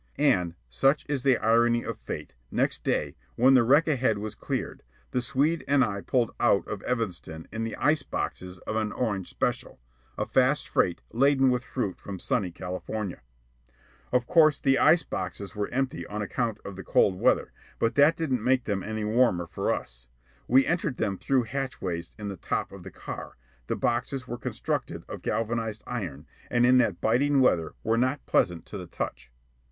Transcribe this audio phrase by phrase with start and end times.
[0.17, 4.81] And, such is the irony of fate, next day, when the wreck ahead was cleared,
[5.11, 9.29] the Swede and I pulled out of Evanston in the ice boxes of an "orange
[9.29, 9.79] special,"
[10.17, 13.21] a fast freight laden with fruit from sunny California.
[14.11, 18.17] Of course, the ice boxes were empty on account of the cold weather, but that
[18.17, 20.07] didn't make them any warmer for us.
[20.47, 23.37] We entered them through hatchways in the top of the car;
[23.67, 28.65] the boxes were constructed of galvanized iron, and in that biting weather were not pleasant
[28.65, 29.31] to the touch.